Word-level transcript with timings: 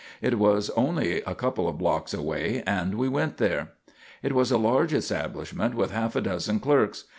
It 0.19 0.39
was 0.39 0.71
only 0.71 1.21
a 1.27 1.35
couple 1.35 1.67
of 1.69 1.77
blocks 1.77 2.11
away, 2.11 2.63
and 2.65 2.95
we 2.95 3.07
went 3.07 3.37
there. 3.37 3.73
It 4.23 4.33
was 4.33 4.49
a 4.51 4.57
large 4.57 4.93
establishment 4.95 5.75
with 5.75 5.91
half 5.91 6.15
a 6.15 6.21
dozen 6.21 6.59
clerks. 6.59 7.03